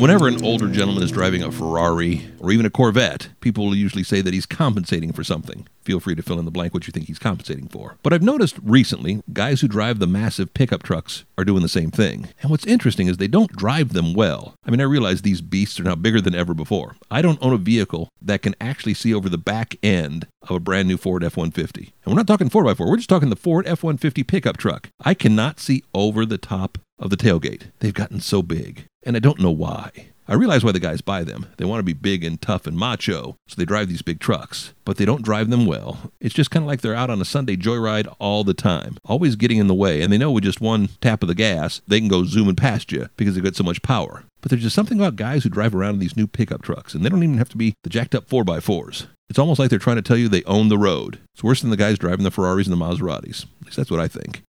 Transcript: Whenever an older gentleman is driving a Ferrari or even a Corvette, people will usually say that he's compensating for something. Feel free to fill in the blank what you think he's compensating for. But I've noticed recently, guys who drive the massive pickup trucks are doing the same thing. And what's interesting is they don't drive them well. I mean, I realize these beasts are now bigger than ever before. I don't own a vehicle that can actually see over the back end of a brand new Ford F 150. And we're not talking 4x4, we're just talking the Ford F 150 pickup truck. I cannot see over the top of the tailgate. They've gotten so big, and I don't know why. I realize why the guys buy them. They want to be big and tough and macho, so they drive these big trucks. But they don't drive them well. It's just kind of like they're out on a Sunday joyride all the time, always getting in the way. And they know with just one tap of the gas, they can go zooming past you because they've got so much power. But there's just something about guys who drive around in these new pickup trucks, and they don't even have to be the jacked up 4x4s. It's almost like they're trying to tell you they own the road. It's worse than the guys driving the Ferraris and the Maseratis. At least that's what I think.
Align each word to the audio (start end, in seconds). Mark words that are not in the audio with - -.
Whenever 0.00 0.28
an 0.28 0.42
older 0.42 0.66
gentleman 0.66 1.02
is 1.02 1.10
driving 1.10 1.42
a 1.42 1.52
Ferrari 1.52 2.26
or 2.40 2.50
even 2.50 2.64
a 2.64 2.70
Corvette, 2.70 3.28
people 3.40 3.66
will 3.66 3.74
usually 3.74 4.02
say 4.02 4.22
that 4.22 4.32
he's 4.32 4.46
compensating 4.46 5.12
for 5.12 5.22
something. 5.22 5.68
Feel 5.82 6.00
free 6.00 6.14
to 6.14 6.22
fill 6.22 6.38
in 6.38 6.46
the 6.46 6.50
blank 6.50 6.72
what 6.72 6.86
you 6.86 6.90
think 6.90 7.06
he's 7.06 7.18
compensating 7.18 7.68
for. 7.68 7.98
But 8.02 8.14
I've 8.14 8.22
noticed 8.22 8.56
recently, 8.62 9.20
guys 9.34 9.60
who 9.60 9.68
drive 9.68 9.98
the 9.98 10.06
massive 10.06 10.54
pickup 10.54 10.82
trucks 10.82 11.26
are 11.36 11.44
doing 11.44 11.60
the 11.60 11.68
same 11.68 11.90
thing. 11.90 12.30
And 12.40 12.50
what's 12.50 12.66
interesting 12.66 13.08
is 13.08 13.18
they 13.18 13.28
don't 13.28 13.54
drive 13.54 13.92
them 13.92 14.14
well. 14.14 14.54
I 14.64 14.70
mean, 14.70 14.80
I 14.80 14.84
realize 14.84 15.20
these 15.20 15.42
beasts 15.42 15.78
are 15.78 15.84
now 15.84 15.96
bigger 15.96 16.22
than 16.22 16.34
ever 16.34 16.54
before. 16.54 16.96
I 17.10 17.20
don't 17.20 17.42
own 17.42 17.52
a 17.52 17.58
vehicle 17.58 18.08
that 18.22 18.40
can 18.40 18.54
actually 18.58 18.94
see 18.94 19.12
over 19.12 19.28
the 19.28 19.36
back 19.36 19.76
end 19.82 20.26
of 20.48 20.56
a 20.56 20.60
brand 20.60 20.88
new 20.88 20.96
Ford 20.96 21.22
F 21.22 21.36
150. 21.36 21.92
And 22.04 22.14
we're 22.14 22.18
not 22.18 22.26
talking 22.26 22.48
4x4, 22.48 22.88
we're 22.88 22.96
just 22.96 23.10
talking 23.10 23.28
the 23.28 23.36
Ford 23.36 23.66
F 23.66 23.82
150 23.82 24.22
pickup 24.22 24.56
truck. 24.56 24.88
I 25.04 25.12
cannot 25.12 25.60
see 25.60 25.84
over 25.92 26.24
the 26.24 26.38
top 26.38 26.78
of 26.98 27.10
the 27.10 27.16
tailgate. 27.16 27.70
They've 27.80 27.94
gotten 27.94 28.20
so 28.20 28.42
big, 28.42 28.84
and 29.02 29.16
I 29.16 29.20
don't 29.20 29.40
know 29.40 29.50
why. 29.50 29.90
I 30.30 30.34
realize 30.34 30.62
why 30.62 30.70
the 30.70 30.78
guys 30.78 31.00
buy 31.00 31.24
them. 31.24 31.46
They 31.56 31.64
want 31.64 31.80
to 31.80 31.84
be 31.84 31.92
big 31.92 32.22
and 32.22 32.40
tough 32.40 32.64
and 32.64 32.78
macho, 32.78 33.34
so 33.48 33.56
they 33.56 33.64
drive 33.64 33.88
these 33.88 34.00
big 34.00 34.20
trucks. 34.20 34.72
But 34.84 34.96
they 34.96 35.04
don't 35.04 35.24
drive 35.24 35.50
them 35.50 35.66
well. 35.66 36.12
It's 36.20 36.34
just 36.34 36.52
kind 36.52 36.62
of 36.62 36.68
like 36.68 36.82
they're 36.82 36.94
out 36.94 37.10
on 37.10 37.20
a 37.20 37.24
Sunday 37.24 37.56
joyride 37.56 38.06
all 38.20 38.44
the 38.44 38.54
time, 38.54 38.96
always 39.04 39.34
getting 39.34 39.58
in 39.58 39.66
the 39.66 39.74
way. 39.74 40.02
And 40.02 40.12
they 40.12 40.18
know 40.18 40.30
with 40.30 40.44
just 40.44 40.60
one 40.60 40.88
tap 41.00 41.22
of 41.22 41.28
the 41.28 41.34
gas, 41.34 41.82
they 41.88 41.98
can 41.98 42.08
go 42.08 42.22
zooming 42.22 42.54
past 42.54 42.92
you 42.92 43.08
because 43.16 43.34
they've 43.34 43.42
got 43.42 43.56
so 43.56 43.64
much 43.64 43.82
power. 43.82 44.22
But 44.40 44.50
there's 44.50 44.62
just 44.62 44.76
something 44.76 44.98
about 45.00 45.16
guys 45.16 45.42
who 45.42 45.48
drive 45.48 45.74
around 45.74 45.94
in 45.94 46.00
these 46.00 46.16
new 46.16 46.28
pickup 46.28 46.62
trucks, 46.62 46.94
and 46.94 47.04
they 47.04 47.08
don't 47.08 47.24
even 47.24 47.38
have 47.38 47.48
to 47.48 47.56
be 47.56 47.74
the 47.82 47.90
jacked 47.90 48.14
up 48.14 48.28
4x4s. 48.28 49.08
It's 49.28 49.38
almost 49.38 49.58
like 49.58 49.70
they're 49.70 49.80
trying 49.80 49.96
to 49.96 50.02
tell 50.02 50.16
you 50.16 50.28
they 50.28 50.44
own 50.44 50.68
the 50.68 50.78
road. 50.78 51.18
It's 51.34 51.42
worse 51.42 51.60
than 51.60 51.70
the 51.70 51.76
guys 51.76 51.98
driving 51.98 52.24
the 52.24 52.30
Ferraris 52.30 52.68
and 52.68 52.80
the 52.80 52.84
Maseratis. 52.84 53.46
At 53.60 53.66
least 53.66 53.76
that's 53.76 53.90
what 53.90 54.00
I 54.00 54.06
think. 54.06 54.42